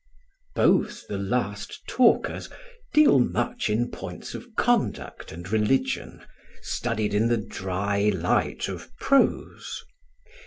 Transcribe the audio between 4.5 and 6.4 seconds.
conduct and religion